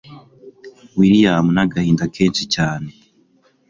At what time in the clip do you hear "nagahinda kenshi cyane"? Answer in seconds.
1.55-2.89